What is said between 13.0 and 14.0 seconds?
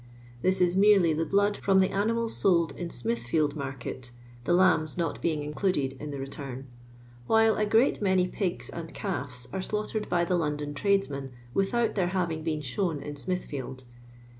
in Smithfield.